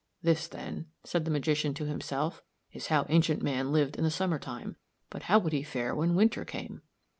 "This, 0.23 0.47
then," 0.47 0.87
said 1.03 1.25
the 1.25 1.29
magician 1.31 1.75
to 1.75 1.85
himself, 1.85 2.41
"_is 2.73 2.87
how 2.87 3.05
ancient 3.09 3.43
man 3.43 3.71
lived 3.71 3.97
in 3.97 4.03
the 4.03 4.09
summer 4.09 4.39
time, 4.39 4.75
but 5.11 5.21
how 5.29 5.37
would 5.37 5.53
he 5.53 5.61
fare 5.61 5.93
when 5.93 6.15
winter 6.15 6.43
came? 6.43 6.81